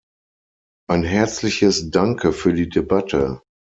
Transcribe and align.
Ein 0.89 1.03
herzliches 1.03 1.91
Danke 1.91 2.33
für 2.33 2.55
die 2.55 2.69
Debatte! 2.69 3.43